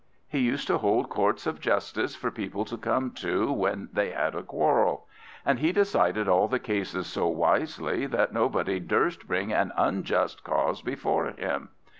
[0.27, 4.33] He used to hold courts of justice for people to come to when they had
[4.33, 5.05] a quarrel;
[5.45, 10.81] and he decided all the cases so wisely that nobody durst bring an unjust cause
[10.81, 11.69] before him.